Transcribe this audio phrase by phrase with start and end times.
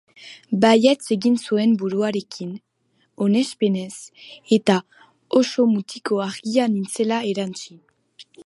[0.63, 2.55] Baietz egin zuen buruarekin,
[3.27, 3.93] onespenez,
[4.59, 4.79] eta
[5.43, 7.83] oso mutiko argia nintzela erantsi.